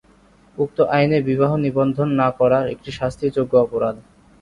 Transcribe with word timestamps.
উক্ত 0.57 0.77
আইনে 0.91 1.17
বিবাহ 1.21 1.51
নিবন্ধন 1.57 2.09
না-করা 2.19 2.59
একটি 2.73 2.89
শাস্তিযোগ্য 2.91 3.53
অপরাধ। 3.57 3.95